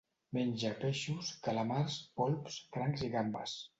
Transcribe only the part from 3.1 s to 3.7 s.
i gambes.